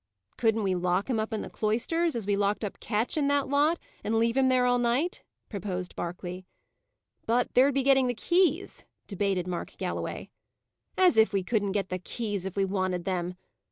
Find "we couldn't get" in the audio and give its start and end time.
11.33-11.89